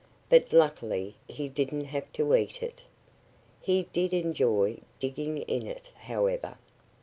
[0.29, 2.85] But luckily he didn't have to eat it.
[3.61, 6.57] He did enjoy digging in it, however.